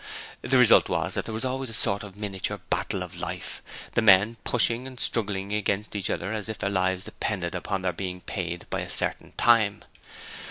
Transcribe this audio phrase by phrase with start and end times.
[0.41, 3.61] The result was that there was always a sort of miniature 'Battle of Life',
[3.93, 7.93] the men pushing and struggling against each other as if their lives depended upon their
[7.93, 9.83] being paid by a certain time.